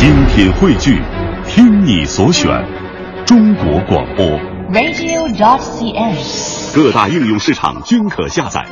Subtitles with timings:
[0.00, 0.98] 精品汇聚，
[1.46, 2.48] 听你所选，
[3.26, 4.24] 中国广播。
[4.72, 6.74] radio.dot.cn，。
[6.74, 8.66] 各大应用市场均可下载。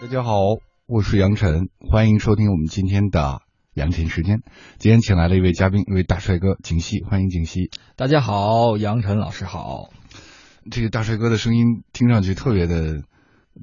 [0.00, 3.40] 大家好，我是杨晨，欢迎收听我们今天的
[3.74, 4.42] 杨晨时间。
[4.78, 7.68] 今天请来了一位嘉宾，一位大帅哥景熙，欢迎景熙。
[7.96, 9.88] 大家好，杨晨老师好。
[10.70, 13.02] 这个大帅哥的声音听上去特别的，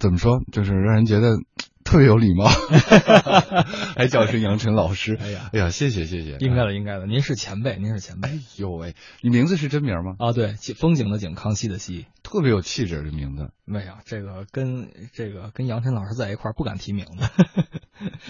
[0.01, 1.37] 怎么说，就是让人觉得
[1.85, 2.45] 特别有礼貌，
[3.95, 5.17] 还叫声杨晨老师。
[5.21, 7.05] 哎呀哎呀，谢谢谢谢，应该的，应该的。
[7.05, 10.15] 您是前辈，您是前辈哎呦喂，你名字是真名吗？
[10.17, 10.33] 啊。
[10.33, 12.07] 对，风景的景，康熙的熙。
[12.23, 13.51] 特别有气质，这名字。
[13.65, 17.27] 没有这个跟这个跟杨晨老师在一块儿不敢提名字，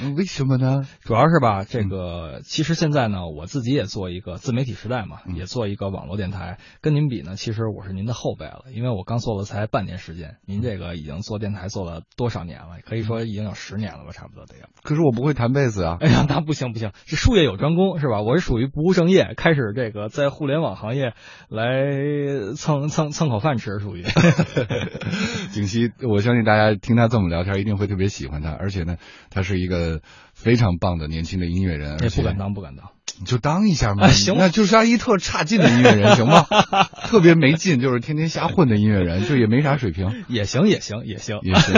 [0.02, 0.88] 嗯为什么呢？
[1.04, 6.58] 主要是吧，这个其实现在呢，我自己也做一个自媒体时代嘛，嗯也做一个网络电台。
[6.82, 12.78] 跟您比呢，其实我是您的后辈了，因为我刚做了才半年时间，您这个已经做电台做了多少年了？
[12.86, 14.66] 可以说已经有十年了吧，差不多得有。
[14.84, 15.98] 可是我不会弹贝斯啊。
[16.00, 18.22] 哎呀，那不行不行，这术业有专攻是吧？
[18.22, 21.14] 我是属于不务正业，开始这个在互联网行业
[21.50, 24.06] 来蹭蹭蹭口饭吃，属于。
[25.52, 28.98] 景熙，我相信大家听他这么聊天，一定会特别喜欢他，而且呢，
[29.30, 30.02] 他是一个
[30.34, 32.92] 非常棒的年轻的音乐人，而且也不敢当，不敢当。
[33.18, 36.46] 你就当一下嘛，啊行那就是他一特差劲的音乐人，行吗？
[37.08, 41.40] 特别没劲，就是天天瞎混的音乐人， 就也没啥水平，也行，也行，也行。
[41.44, 41.74] 也行。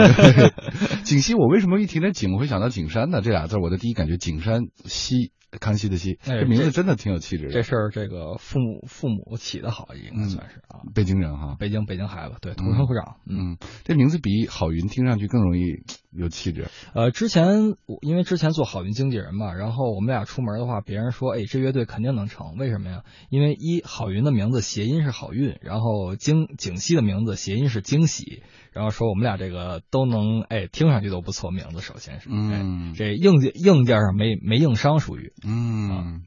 [1.04, 3.20] 景熙，我为什么一提那景，我会想到景山呢？
[3.22, 7.52] 这俩字儿，我的第一感觉景山熙，康熙的熙，哎这名字真的挺有气质的。
[7.52, 10.82] 这事儿，这个父母父母起的好，应该算是啊。
[10.94, 13.16] 北京人哈，北京北京孩子，对，土生土长。
[13.26, 16.68] 嗯，嗯，这名字比郝云听上去更容易有气质。
[16.94, 23.04] 呃，之前我因为之前做好云经纪人嘛，然后我们俩出门的话，别人说，哎，这乐队肯定能成，为什么呀？
[23.30, 28.42] 因为一郝云的名字谐音是好运，然后惊景熙的名字谐音是惊喜，
[28.78, 35.32] 然后说我们俩这个都能，哎，听上去都不错，名字首先是，嗯哎，这硬件硬件上没没硬伤，属于。
[35.44, 36.22] 嗯，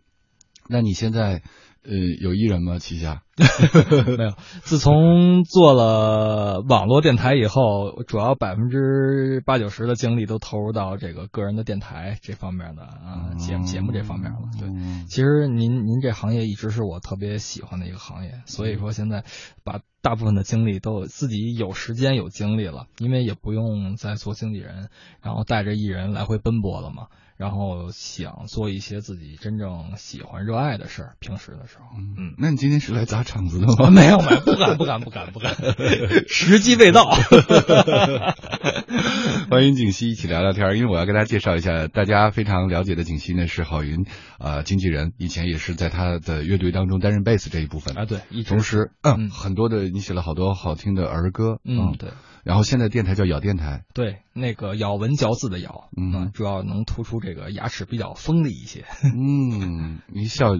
[0.67, 1.43] 那你现在
[1.83, 2.77] 呃有艺人吗？
[2.79, 3.23] 旗下？
[4.17, 4.31] 没有。
[4.61, 14.39] 自从做了网络电台以后，主要百分之八九十的精力都投入到这个个人的电台这方面的啊节目节目这方面了。
[14.59, 19.23] 对，嗯其实您您这行业一直是我特别喜欢的一个行业，所以说现在
[19.63, 24.89] 把大部分的精力都自己有时间有精力了，因为也不用再做经纪人，
[25.23, 27.07] 然后带着艺人来回奔波了嘛。
[27.41, 32.35] 然后想做一些自己真正喜欢热爱的事儿，平时的时候，嗯。
[32.37, 33.89] 那你今天是来砸场子的吗？
[33.89, 35.55] 没有没有，不敢不敢不敢不敢，
[36.29, 37.09] 时机未到。
[39.49, 44.05] 欢迎景熙一起聊聊天，因为我要跟大家介绍一下，大家非常了解的景熙呢是郝云
[44.37, 52.11] 呃经纪人，以前也是在他的乐队当中担任贝斯这一部分啊，对，一直同时，嗯，嗯很多的你写了好多好听的儿歌，嗯，对
[52.43, 58.85] 然后现在电台叫咬电台，对，那个咬文嚼字的咬，嗯主要能突出这个牙齿比较锋利一些。
[59.03, 60.57] 嗯，一笑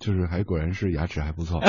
[0.00, 1.60] 就是还果然是牙齿还不错。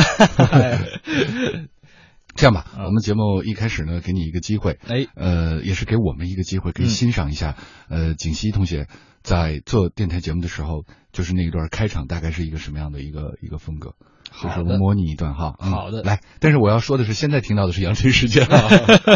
[2.36, 7.56] 这样吧，嗯我们节目一开始呢，给你一个机会，哎，呃，也是给我们一个机会，可以嗯欣赏一下，
[7.90, 8.88] 呃，景熙同学
[9.22, 13.94] 在做电台节目的时候，就是那一段开场大概是一个什么样的一个一个风格。
[14.34, 18.68] 就是好的我模拟一段哈，嗯好的来，但是我要说的是，现在听到的是杨晨时间啊，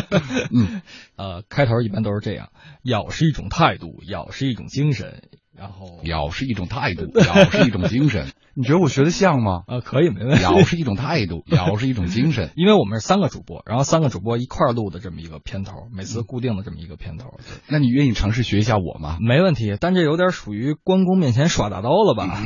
[0.54, 0.82] 嗯，
[1.18, 2.50] 呃，开头一般都是这样，
[2.84, 5.24] 咬是一种态度，咬是一种精神，
[5.56, 9.64] 然后咬是一种态度，咬是一种精神， 你觉得我学的像吗？
[9.68, 10.44] 呃，可以没问题。
[10.44, 12.52] 咬是一种态度，咬是一种精神。
[12.56, 19.18] 因为我们是三个主播，然后三个主播一块儿录的这么一个片头，每次固定的这么一个片头，那你愿意尝试学一下我吗？
[19.20, 19.76] 没问题。
[19.80, 22.40] 但这有点属于关公面前耍大刀了吧？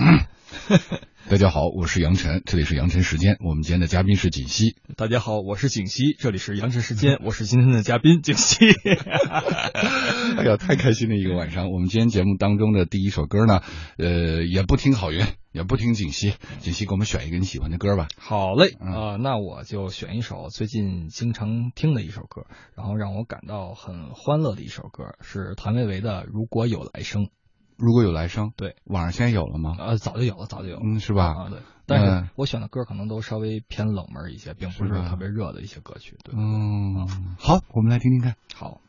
[1.32, 3.38] 大家好，我是杨晨，这里是杨晨时间。
[3.40, 4.76] 我们今天的嘉宾是锦溪。
[4.98, 8.66] 大家好，我是景熙，这里是杨晨时间， 我是今天的嘉宾景熙。
[10.36, 11.72] 哎呀，太开心的一个晚上！
[11.72, 13.62] 我们今天节目当中的第一首歌呢，
[13.98, 18.10] 呃，也不听郝云，也不听锦溪，锦溪给我们选一个你喜欢的歌吧。
[18.18, 27.24] 好嘞，啊呃，那我就选一首最近经常听的一首歌，然后让我感到很欢乐的一首歌，是谭维维的《如果有来生》。
[27.82, 29.76] 如果有来生，对，网上现在有了吗？
[29.80, 30.82] 呃，早就有了，早就有了。
[30.86, 31.34] 嗯，是吧？
[31.34, 31.58] 啊，对，
[31.88, 36.16] 但是嗯我选的歌可能都稍微偏冷门一些，并不是特别热的一些歌曲。
[36.24, 37.08] 对，嗯，
[37.40, 38.36] 好，我们来听听看。
[38.54, 38.82] 好，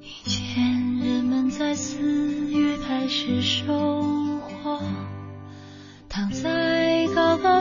[0.00, 3.87] 以前人们在四月开始收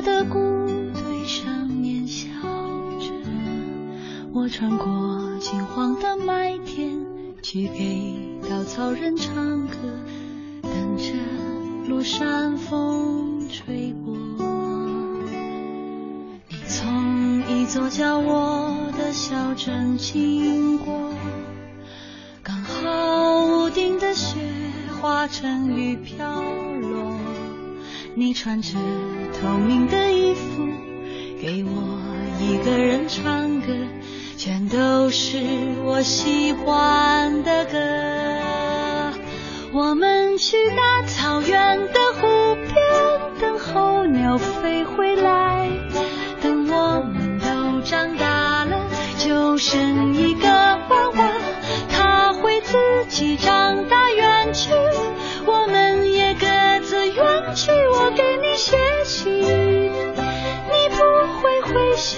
[0.08, 0.40] 的谷
[0.94, 2.30] 堆上面笑
[2.98, 3.12] 着
[4.32, 7.06] 我穿过金黄的麦田
[7.44, 9.76] 去给稻草人唱歌
[10.64, 11.12] 等着
[11.90, 14.16] 落山风吹过。
[16.48, 21.12] 你从一座叫我的小镇经过
[22.42, 24.40] 刚好屋顶的雪
[25.02, 26.37] 化成雨飘。
[28.20, 28.72] 你穿着
[29.40, 30.68] 透明的衣服，
[31.40, 32.00] 给我
[32.42, 33.68] 一个人唱歌，
[34.36, 35.38] 全都是
[35.86, 37.78] 我喜欢的歌。
[39.72, 42.76] 我们去大草原的湖边，
[43.40, 45.70] 等候鸟飞回来。
[46.42, 50.16] 等我们都长大了，就剩
[58.18, 58.76] 给你写
[59.06, 60.98] 信，你不
[61.40, 62.18] 会回信，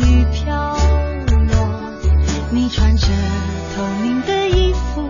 [0.00, 0.76] 雨飘
[1.52, 1.68] 落，
[2.50, 3.06] 你穿着
[3.74, 5.02] 透明的衣服，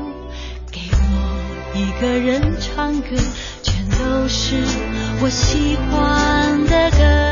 [0.71, 3.17] 给我一个人唱歌，
[3.63, 4.57] 全都是
[5.21, 7.32] 我喜欢的歌。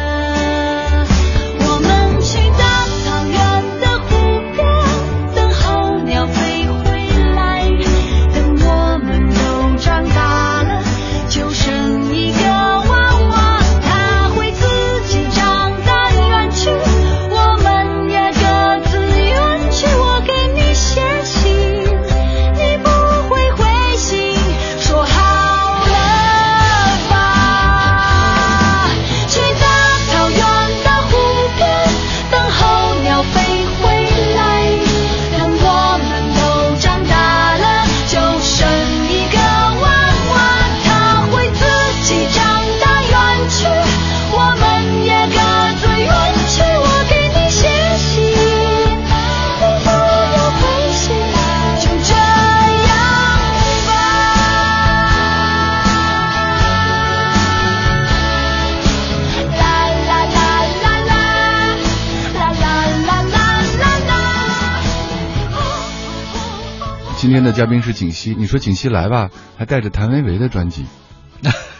[67.52, 70.84] 嘉宾是景熙，你说景熙来吧，还带着谭维维的专辑，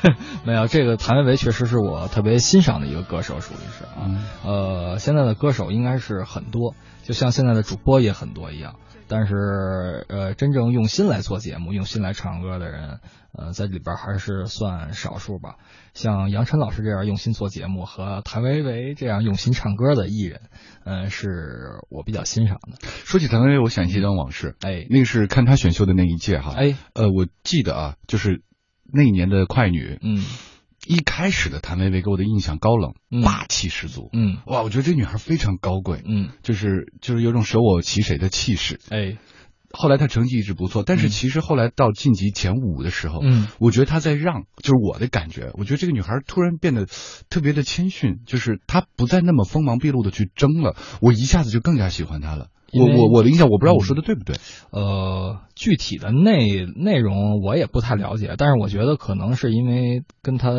[0.44, 4.06] 没有，这个谭维维确实是我特别欣赏的一个歌手，属于是啊。
[4.06, 8.76] 嗯呃，现在的歌手应该是很多，就像现在的主播也很多一样。
[9.08, 13.00] 但是，呃，真正用心来做节目、用心来唱歌的人，
[13.36, 15.56] 呃，在这里边还是算少数吧。
[15.94, 20.42] 像杨晨老师这样用心做节目，和谭维维这样用心唱歌的艺人，
[20.84, 22.78] 嗯、是我比较欣赏的。
[22.86, 28.44] 说起谭维维，我想起一段往事，哎，那个是看他选秀的那一届哈，哎，呃，我记得啊，就是
[28.92, 30.24] 那一年的快女，嗯。
[30.86, 33.20] 一开始的谭维维给我的印象高冷、嗯。
[33.20, 34.38] 霸气十足，嗯。
[34.46, 38.80] 哇，我觉得这女孩非常高贵，嗯，就是就是有种舍我其谁的气势。
[38.88, 39.18] 哎，
[39.72, 46.86] 后来她成绩一直不错，但是嗯其实后来到晋级前五的时候，嗯我觉得她在让，就是我的感觉，我觉得这个女孩突然变得
[47.28, 52.48] 特别的谦逊，就是她不再那么锋芒毕露的去争了，我一下子就更加喜欢她了。
[52.72, 54.36] 我我我的印象，我不知道我说的对不对。
[54.70, 60.50] 呃，具体的内内容我也不太了解，但是我觉得可能是因为跟她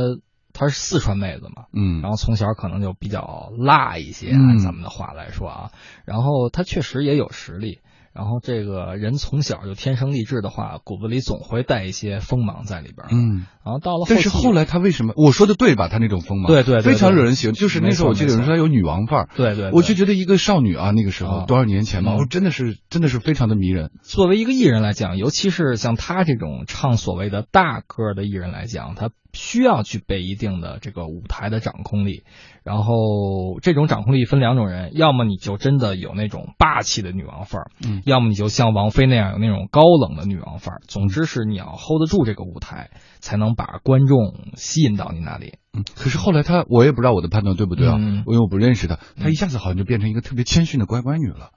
[0.51, 5.71] 她是四川妹子嘛，嗯，然后从小可能就比较辣一些，咱们的话来说啊，
[6.03, 7.79] 然后她确实也有实力。
[8.13, 15.87] 然后这个人从小就天生丽质的话，骨子里总会带一些锋芒在里边。，嗯，然后到了但是后来他为什么我说的对吧？
[15.87, 17.53] 他那种锋芒，对对对非常惹人喜欢。
[17.53, 23.91] 就是那时候我记得有人说他有女王范儿，对对对我就觉得一个少女啊，那个时候啊多少年前嘛，真的是真的是非常的迷人。
[24.01, 32.23] 作为一个艺人来讲，尤其是像他这种唱所谓的大歌的艺人来讲，他需要具备一定的这个舞台的掌控力，
[32.63, 40.81] 然后这种掌控力分两种人，要么你就真的有那种霸气的女王范儿，嗯要么你就像王菲那样有那种高冷的女王范儿。
[40.88, 45.55] 总之是你要 hold 得住这个舞台，才能把观众吸引到你那里。
[45.73, 51.51] 嗯，可是后来她，我也不知道我的判断对不对啊，嗯因为我不认识她，她一下子好像就变成一个特别谦逊的乖乖女了。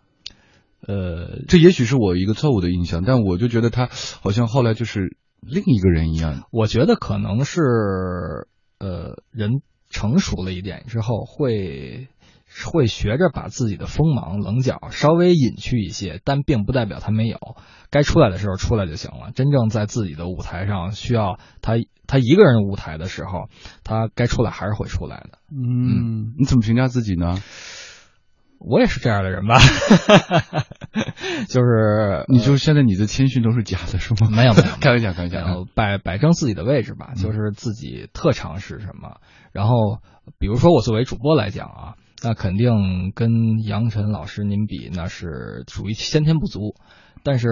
[0.87, 3.88] 呃，这也许是我一个错误的印象，但我就觉得她
[4.21, 5.16] 好像后来就是
[5.47, 6.45] 另一个人一样。
[6.51, 7.61] 我觉得可能是
[8.79, 12.09] 呃人成熟了一点之后会。
[12.73, 17.57] 会学着把自己的锋芒棱角稍微隐去一些，但并不代表他没有。
[17.91, 19.33] 该出来的时候出来就行了。
[19.35, 21.73] 真正在自己的舞台上需要他
[22.07, 23.49] 他一个人舞台的时候，
[23.83, 25.39] 他该出来还是会出来的。
[25.51, 27.43] 嗯，你怎么评价自己呢？
[28.61, 29.59] 我也是这样的人吧，
[31.49, 34.31] 就是你就现在你的谦逊都是假的，是吗？
[34.31, 35.39] 没有没有， 开玩笑，开玩笑。
[35.41, 39.17] 呃摆摆正自己的位置吧，就是自己特长是什么。
[39.53, 39.99] 然后，
[40.39, 46.75] 比如说我作为主播来讲啊，那肯定跟杨晨老师您比，那是属于先天不足。
[47.23, 47.49] 但是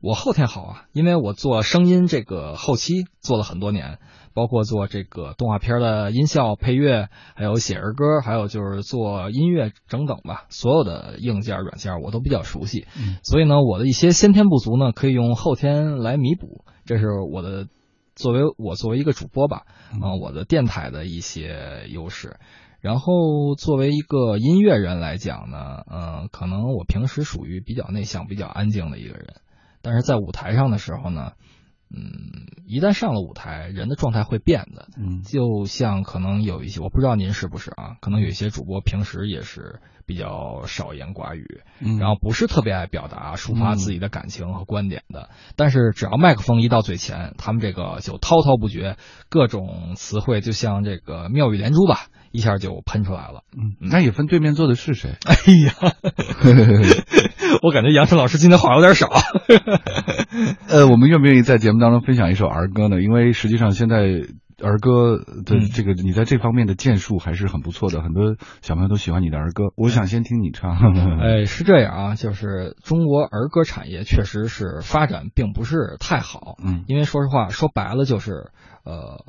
[0.00, 3.98] 我后天好啊，因为我做声音这个后期做了很多年，
[4.34, 12.86] 包括做这个动画片的音效配乐，还有写儿歌，还有就是做音乐等等吧，所有的硬件软件我都比较熟悉。
[12.96, 17.66] 嗯所以呢，我的一些先天不足呢，可以用后天来弥补，这是我的
[18.14, 19.62] 作为我作为一个主播吧，
[20.00, 22.38] 啊、我的电台的一些优势。
[22.80, 29.34] 然后作为一个音乐人来讲呢，嗯、可能我平时属于比较内向、比较安静的一个人，
[29.82, 31.32] 但是在舞台上的时候呢，
[31.92, 34.88] 嗯，一旦上了舞台，人的状态会变的。
[34.96, 45.30] 嗯就像可能有一些，我不知道您是不是啊，可能有一些主播平时也是比较少言寡语，嗯，然后不是特别爱表达、抒发自己的感情和观点的。
[45.56, 48.96] 但是只要麦克风一到嘴前，他们这个就滔滔不绝，
[49.28, 53.42] 各种词汇就像这个妙语连珠吧，一下就喷出来了。
[53.56, 55.12] 嗯，那也分对面坐的是谁。
[55.26, 55.34] 哎
[55.64, 55.72] 呀，
[57.62, 59.08] 我感觉杨晨老师今天话有点少。
[60.68, 63.02] 呃，我们愿不愿意在节目当中分享一首儿歌呢？
[63.02, 64.22] 因为实际上现在
[64.62, 69.64] 儿歌的嗯这个你在这方面的建树还是很不错的，很多小朋友都喜欢你的儿歌。
[69.76, 70.76] 我想先听你唱。
[71.18, 78.50] 哎，是这样啊，就是中国儿歌产业确实是发展并不是太好，嗯因为说实话，说白了就是
[78.84, 79.24] 呃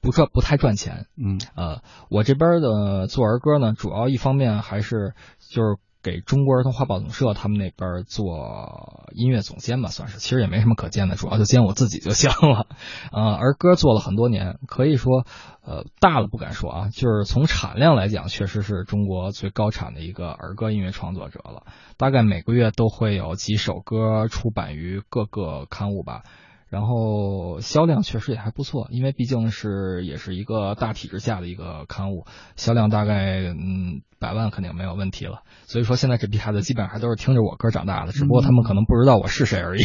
[0.00, 1.06] 不赚不太赚钱。
[1.16, 12.68] 嗯呃，我这边的做儿歌呢，主要一方面还是就是给中国儿童画报总社他们那边做音乐总监吧，算是，其实也没什么可兼的，主要就兼我自己就行了。
[13.10, 15.26] 呃，儿歌做了很多年，可以说，
[15.64, 21.64] 呃，大了不敢说啊，就是从产量来讲，确实是中国最高产的一个儿歌音乐创作者了。
[21.96, 26.22] 大概每个月都会有几首歌出版于各个刊物吧。
[26.68, 35.42] 然后销量确实也还不错，因为毕竟是也是一个大体制下的一个刊物，销量大概嗯百万肯定没有问题了。
[35.66, 39.82] 所以说现在这批孩子基本上还都是听着我歌长大的，只不过他们可能不知道我是谁而已。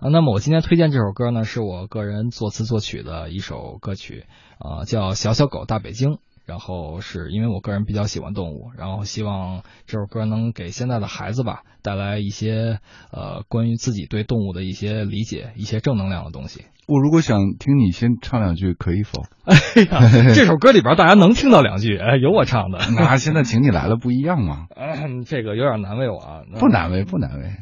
[0.00, 4.26] 啊，那么我今天推荐这首歌呢，是我个人作词作曲的一首歌曲，
[4.58, 6.10] 啊、叫《小小狗大北京》。
[6.44, 12.80] 然后是因为我个人比较喜欢动物，然后希望这首歌能给现在的孩子吧带来一些
[13.12, 16.64] 呃关于自己对动物的一些理解，一些正能量的东西。
[16.86, 19.22] 我如果想听你先唱两句，可以否？
[19.44, 19.56] 哎
[19.88, 22.78] 呀，这首歌里边大家能听到两句，哎，有我唱的。
[22.94, 24.66] 那现在请你来了不一样吗？
[24.76, 26.42] 嗯，这个有点难为我啊。
[26.60, 27.56] 不难为，不难为。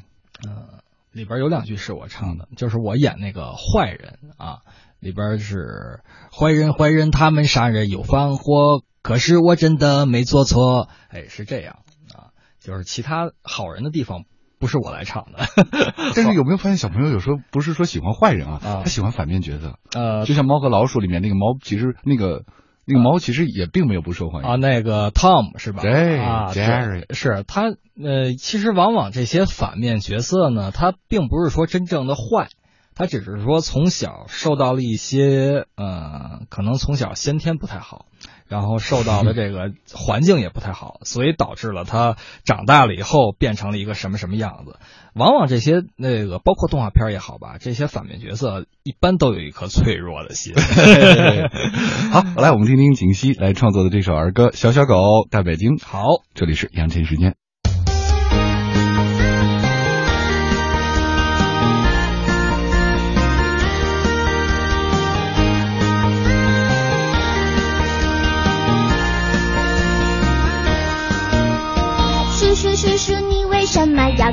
[0.44, 0.66] 嗯，
[1.12, 4.62] 里边有两句是我唱的，就是我演那个坏人啊，
[5.02, 6.00] 里边是
[6.32, 11.78] 坏人坏人，他们杀人又放火，可是我真的没做错，哎，是这样
[12.14, 12.30] 啊，
[12.60, 14.22] 就是其他好人的地方
[14.60, 15.44] 不是我来唱的，
[16.14, 18.80] 但是有没有发现小朋友有时候不是说喜欢坏人啊，啊。
[18.84, 22.44] 他喜欢反面角色，呃就像猫和老鼠里面那个猫，其实那个
[22.86, 24.48] 那个猫其实也并没有不受欢迎。
[24.48, 25.82] 啊，那个 Tom 是吧？
[25.82, 32.46] 对啊 Jerry 是他呃，其实往往这些反面角色呢，他并不是说真正的坏。
[32.94, 38.06] 他只是说从小受到了一些呃，可能从小先天不太好，
[38.48, 44.78] 然后受到的这个环境也不太好，所以导致了他长大了以后变成了一个什么什么样子。
[45.14, 50.54] 往往这些那个包括动画片也好吧，这些反面角色一般都有一颗脆弱的心。
[52.12, 54.94] 好，来我们听听景熙来创作的这首儿歌《小小狗
[55.30, 55.76] 大北京》。
[55.84, 57.41] 好，这里是杨晨时间。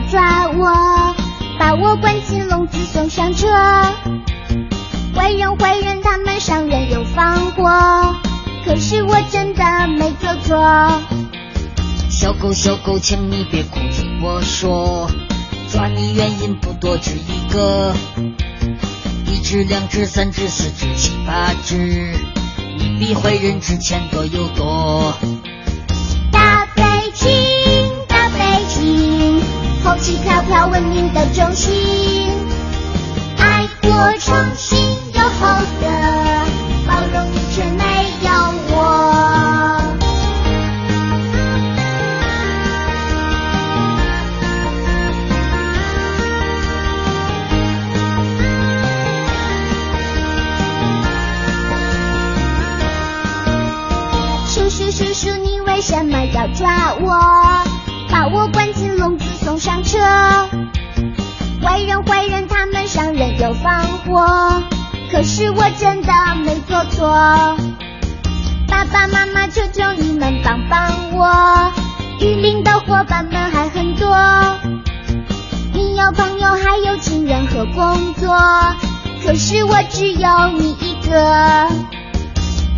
[0.09, 1.15] 抓我？
[1.59, 3.47] 把我关进笼子送上车。
[5.13, 8.15] 坏人坏人，他们伤人又放火，
[8.65, 11.01] 可是我真的没做错。
[12.09, 15.11] 小狗小狗，请你别哭，听我说，
[15.71, 17.93] 抓你原因不多，只一个，
[19.27, 21.75] 一只两只三只四只七八只，
[22.77, 25.13] 你比坏人值钱多又多。
[30.09, 31.71] 是飘飘，文明的中心，
[33.37, 34.79] 爱国创新
[35.13, 35.45] 有厚
[35.79, 35.87] 德，
[36.87, 37.83] 包容却没
[38.23, 38.31] 有
[38.71, 38.75] 我。
[54.47, 57.13] 叔叔叔叔，你为什么要抓我？
[58.11, 58.88] 把我关进，
[59.59, 59.99] 上车。
[61.61, 64.63] 坏人坏人，他们伤人又放火，
[65.11, 66.13] 可是我真的
[66.45, 67.09] 没做错。
[68.69, 71.73] 爸爸妈妈，求求你们帮帮我，
[72.21, 74.15] 雨林的伙伴们还很多。
[75.73, 78.33] 你有朋友，还有亲人和工作，
[79.25, 81.67] 可是我只有你一个。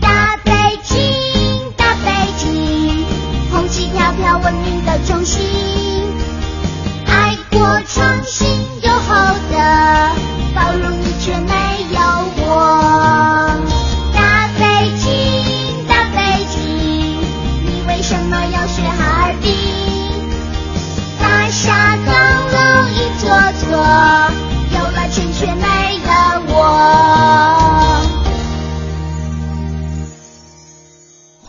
[0.02, 3.06] 大北京，大北京，
[3.52, 5.46] 红旗飘飘，文明的中心，
[7.62, 8.50] 爱国创新
[8.82, 9.16] 有后
[9.52, 9.56] 德，
[10.56, 11.54] 包容你却没
[11.92, 12.00] 有
[12.38, 13.81] 我。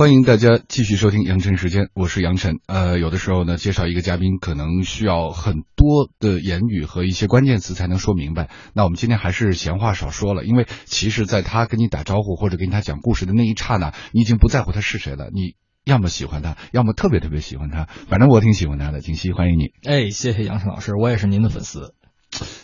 [0.03, 2.57] 欢迎大家继续收听杨晨时间，我是杨晨。
[2.67, 8.51] 呃，有的时候呢，介绍一个嘉宾可能需要很多的言语和一些关键词才能说明白。
[8.75, 15.31] 那我们今天还是闲话少说了，因为其实在他跟你打招呼或者跟他讲故事的那一刹那，你已经不在乎他是谁了。
[15.33, 15.55] 你
[15.85, 17.85] 要么喜欢他，要么特别特别喜欢他。
[18.09, 19.01] 反正我挺喜欢他的。
[19.01, 19.67] 景熙，欢迎你。
[19.89, 21.95] 哎，谢谢杨晨老师，我也是您的粉丝。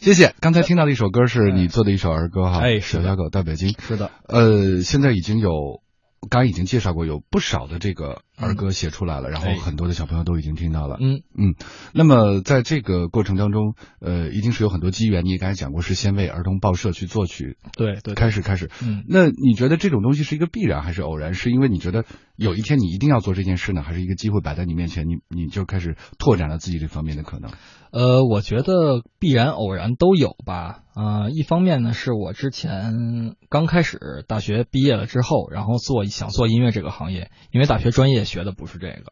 [0.01, 0.35] 谢谢。
[0.41, 3.77] 刚才听到的一首歌是你做的一首儿歌哈，哎小小狗到北京。
[3.79, 5.83] 是的，呃，现在已经有，
[6.21, 10.97] 刚刚已经介绍过，有不少的这个儿歌写出来了，然后哎很多的小朋友都已经听到了。
[11.01, 11.55] 嗯嗯，
[11.93, 15.25] 那么在这个过程当中，呃，一定是有很多机缘。
[15.25, 18.71] 你也刚才讲过，是先为儿童报社去作曲，对对，对开始开始。
[18.83, 19.05] 嗯。
[19.09, 21.35] 那你觉得这种东西是一个必然还是偶然？
[21.35, 22.05] 是因为你觉得
[22.37, 27.51] 有一天你一定要做这件事呢，还是一个机会摆在你面前，你你就开始拓展了自己这方面的可能？
[27.91, 30.81] 呃，我觉得必然偶然都有吧。
[30.95, 39.11] 啊、一方面呢，是我之前刚开始大学毕业了之后，然后做想做音乐这个行业，因为大学专业学的不是这个，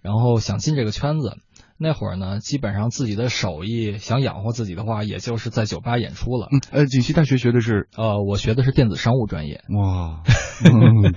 [0.00, 1.38] 然后想进这个圈子。
[1.80, 6.48] 那会儿呢，基本上自己的手艺想养活自己的话，也就是在酒吧演出了。
[6.50, 10.24] 嗯，呃，锦溪大学学的是呃，我学的是电子商务专业，哇，
[10.66, 11.14] 嗯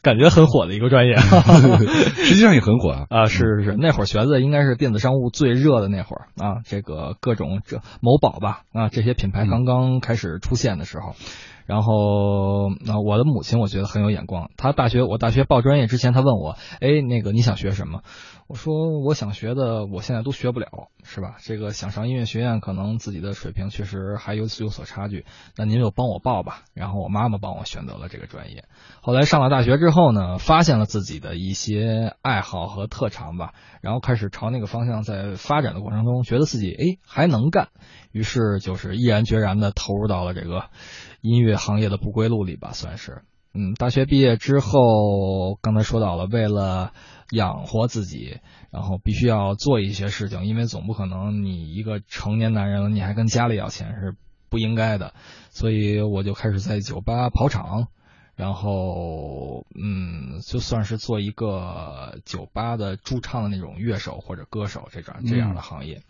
[0.00, 1.16] 感觉很火的一个专业。
[2.22, 3.06] 实际上也很火啊。
[3.10, 11.16] 啊，是是是，那会儿学的应该是电子商务最热的那会儿啊，这个各种这某宝吧啊这些品牌刚刚开始出现的时候，
[11.66, 18.02] 然后呃我的母亲我觉得很有眼光，她大学我大学报专业之前，她问我，哎那个你想学什么？
[18.52, 20.68] 我说我想学的我现在都学不了，
[21.04, 21.36] 是吧？
[21.40, 25.24] 这个想上音乐学院，可能自己的水平确实还有有所差距，
[25.56, 26.64] 那您就帮我报吧。
[26.74, 28.66] 然后我妈妈帮我选择了这个专业。
[29.00, 37.68] 后来上了大学之后呢，发现了自己的一些爱好和特长吧，然后开始朝那个方向在发展的过程中，觉得自己哎还能干，
[38.12, 40.64] 于是就是毅然决然的投入到了这个
[41.22, 43.22] 音乐行业的不归路里吧，算是。
[43.54, 46.92] 嗯，大学毕业之后，刚才说到了，为了
[47.30, 48.38] 养活自己，
[48.70, 54.16] 然后必须要做一些事情，因为总不可能你一个成年男人了，你还跟家里要钱是
[54.48, 55.12] 不应该的，
[55.50, 57.88] 所以我就开始在酒吧跑场，
[58.36, 66.02] 然后嗯，就算是做一个酒吧的驻唱的那种乐手或者歌手这种这样的行业，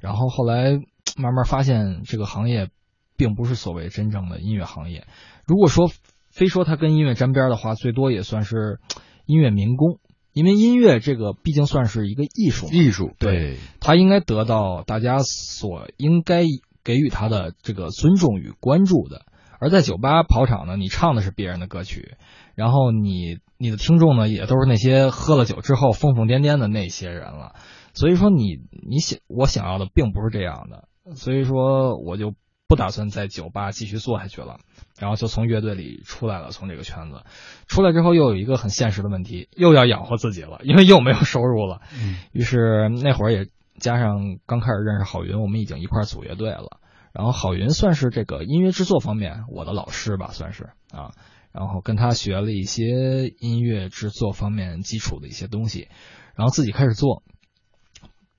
[0.00, 0.72] 然后后来
[1.16, 2.68] 慢慢发现这个行业
[3.16, 5.06] 并不是所谓真正的音乐行业，
[5.46, 5.90] 如果说
[6.32, 8.80] 非说他跟音乐沾边的话，最多也算是
[9.26, 10.00] 音乐民工，
[10.32, 16.44] 因为音乐这个毕竟算是一个艺术，艺术对，他应该得到大家所应该
[16.82, 19.26] 给予他的这个尊重与关注的。
[19.60, 22.16] 而在酒吧跑场呢，你唱的是别人的歌曲，
[22.56, 27.54] 然后你你的听众呢也都是那些喝了酒之后疯疯癫癫的那些人了，
[27.94, 32.34] 所以说你你想我想要的并不是这样的，所以说我就
[32.72, 34.56] 不打算在酒吧继续做下去了，
[34.98, 37.22] 然后就从乐队里出来了，从这个圈子
[37.68, 46.78] 出来之后，又有一个很现实的问题，又要养活自己了，因为又没有收入了，嗯于是那会儿也加上刚开始认识郝云，我们已经一块儿组乐队了。
[47.12, 51.12] 然后郝云算是这个音乐制作方面我的老师吧，算是啊。
[51.52, 55.88] 然后跟他学了一些音乐制作方面基础的一些东西，
[56.34, 57.22] 然后自己开始做。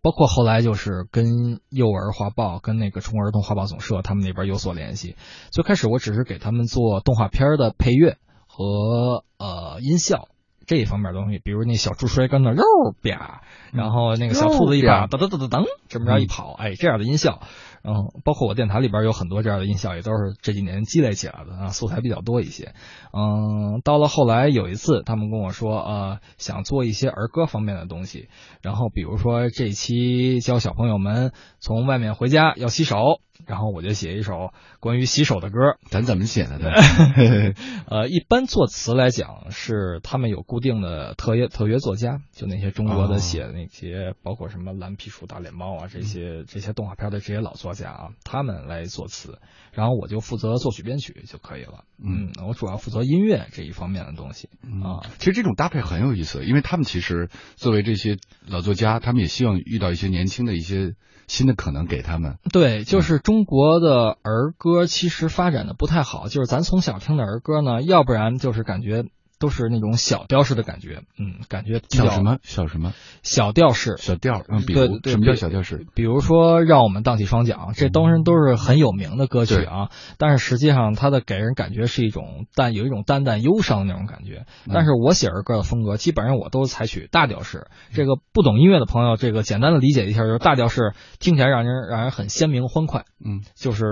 [0.04, 5.16] 包括后来就是跟幼儿画报、跟那个中国儿童画报总社他们那边有所联系。
[5.50, 10.28] 最开始我只是给他们做动画片的配乐和呃音效
[10.66, 12.64] 这一方面的东西，比如那小猪摔跟头肉
[13.02, 17.42] 吧，然后那个小兔子一把噔噔噔噔噔这么着一跑，哎，这样的音效。
[17.84, 22.74] 然后包括我电台里边有很多这样的音效，也都是这几年积累起来的啊，素材比较多一些。
[23.12, 28.30] 嗯，到了后来有一次，他们跟我说，呃，想做一些儿歌方面的东西，
[28.62, 33.20] 然后比如说这期教小朋友们从外面回家要洗手。
[33.46, 36.70] 然后我就写一首关于洗手的歌，咱怎么写的呢？
[37.88, 49.40] 呃，一般作词来讲是他们有固定的特约特约作家，就那些中国的写的那些，包括什么蓝皮鼠、大脸猫啊这些这些动画片的这些老作家啊，他们来作词，
[49.72, 51.84] 然后我就负责作曲编曲就可以了。
[52.04, 54.50] 嗯，我主要负责音乐这一方面的东西
[54.84, 55.06] 啊。
[55.20, 60.96] 其实这种搭配很有意思，因为他们其实作为这些老作家，他们也希望遇到一些年轻的一些。
[61.26, 69.06] 新的可能给他们，对，就是中中国的儿歌其实发展的不太好，就是咱从小听的儿歌呢，要不然就是感觉。
[69.44, 75.86] 都是那种小调式的感觉，嗯，感觉小什么小什么小调式小调，嗯，对对，什么叫小调式？
[75.94, 79.90] 比如说让我们荡起双桨，这当然都是很有名的歌曲啊。
[80.18, 84.46] 但是实际上它的给人感觉是一种淡，有一种淡淡忧伤的那种感觉。
[84.74, 87.68] 但是我写儿歌的风格基本上我都采取大调式。
[87.94, 93.04] 这个不懂音乐的朋友，这个简单的理解一下，就是大调式听起来让人让人很鲜明欢快。
[93.20, 93.84] 嗯，就是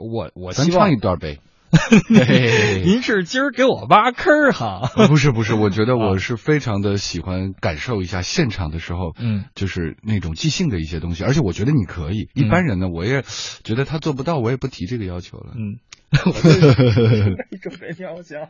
[0.00, 1.38] 我我咱唱一段呗。
[2.84, 4.90] 您是今儿给我挖坑哈？
[5.06, 11.24] 不是不是，我觉得我是非常的喜欢感受一下现场的时候，嗯，就是那种即兴的一些东西。
[11.24, 13.22] 而且我觉得你可以，一般人呢，我也
[13.64, 15.52] 觉得他做不到，我也不提这个要求了。
[15.56, 15.78] 嗯。
[17.60, 18.48] 准备调小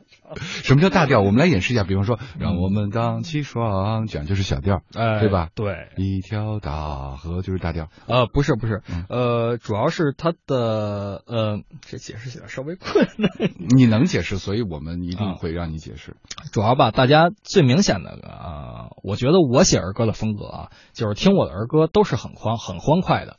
[0.63, 1.21] 什么叫大调？
[1.21, 5.51] 我们来演示一下，比方说，让我们荡起双桨，就是小调，哎，对吧？
[5.55, 7.89] 对，一条大河就是大调。
[8.07, 13.31] 呃，不是不是，呃，主要是它的呃，这解释起来稍微困难。
[13.77, 16.17] 你能解释，所以我们一定会让你解释。
[16.53, 23.37] 主要吧，大家最明显的啊，我觉得我写儿歌的风格啊，就是听我的儿歌都是很欢很欢快的。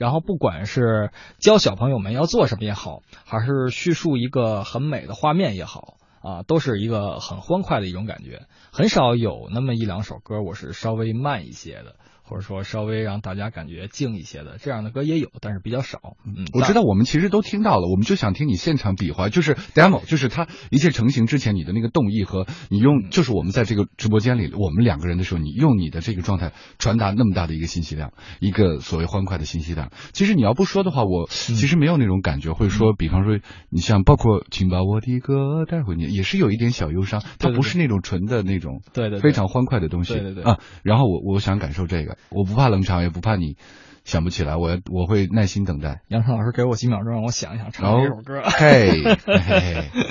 [0.00, 1.10] 然后不管是
[1.40, 8.46] 教小朋友们要做什么也好，还是叙述一个很美的画面也好，啊，都是一个很欢快的一种感觉。
[8.72, 11.96] 很少有那么一两首歌，我是稍微慢一些的。
[12.30, 15.98] 或者说稍微让大家感觉静一些的这样的歌也有，但是比较少。
[16.24, 29.90] 嗯，我知道我们其实都听到了，我们就想听你现场比划，就是 demo，就是它一切成型之前你的那个动意和你用，就是我们在这个直播间里我们两个人的时候，你用你的这个状态传达那么大的一个信息量，一个所谓欢快的信息量。
[30.12, 33.40] 其实你要不说的话，我其实没有那种感觉，会说，比方说
[33.70, 40.58] 你像包括请把我的歌带回你，也是有一点小忧伤，它不是那种纯的那种，对对，非常欢快的东西，对对对啊。
[40.84, 42.16] 然后我我想感受这个。
[42.28, 43.56] 我不怕冷场，也不怕你
[44.04, 46.02] 想不起来，我我会耐心等待。
[46.08, 48.42] 杨晨老师给我几秒钟，让我想一想唱这首歌。
[48.44, 49.02] 嘿，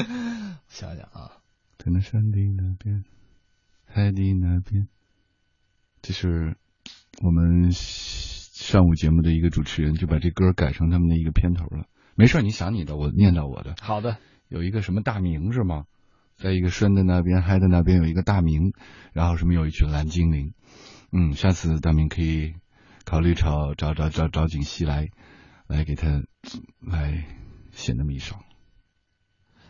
[0.68, 1.38] 想想啊，
[1.78, 3.04] 在那山的那边，
[3.86, 4.88] 海的那边，
[6.02, 6.58] 这是
[7.22, 11.86] 我们上午节目的一个主持人就把这歌改成他们的一个片头了。
[12.16, 13.76] 没事，你想你的，我念叨我的。
[13.82, 14.18] 好的，
[14.48, 15.86] 有一个什么大名是吗？
[16.36, 18.74] 在一个山的那边，海的那边有一个大明，
[19.12, 20.54] 然后什么有一群蓝精灵。
[21.12, 22.54] 嗯，下次大明可以
[23.04, 25.10] 考虑找找找找找景熙来，
[25.68, 26.22] 来给他
[26.80, 27.26] 来
[27.72, 28.36] 写那么一首。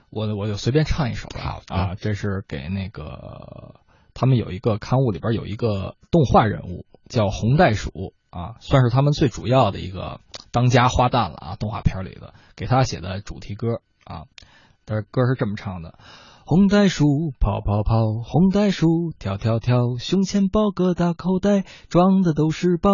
[0.09, 1.61] 我我就随便唱一首吧。
[1.67, 3.79] 啊，这是给那个
[4.13, 10.19] 他们有一个刊物里边有一个动画人物叫红袋鼠啊，算是他们最主要的一个
[10.51, 14.25] 当家花旦了啊，动画片里的给他写的主题歌啊。
[14.83, 15.99] 但是歌是这么唱的。
[16.49, 22.89] 红袋鼠跑跑跑，红袋鼠跳跳跳，胸前包个大口袋，装的都是宝。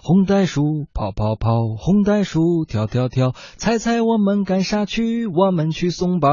[0.00, 5.26] 红袋鼠跑跑跑，红袋鼠跳跳跳，猜猜我们干啥去？
[5.26, 6.30] 我们去送宝。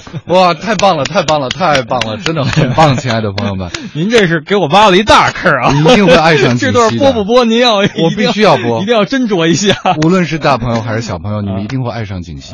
[0.28, 5.74] 哇，太棒了，太棒了，太棒了，真的很棒，亲爱的朋友们，您这是给我挖了一大坑啊！
[5.78, 7.44] 一定会爱上这段播不播？
[7.44, 9.76] 您要我必须要播，一定要斟酌一下。
[10.02, 12.50] 无论是大朋友还是小朋友，你们一定会爱上景熙。